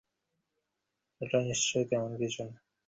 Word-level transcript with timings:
আর 1.21 1.27
বীলু 1.29 1.39
হাসতে-হাসতে 1.39 1.89
ভেঙে 1.91 2.17
পড়ছে। 2.21 2.43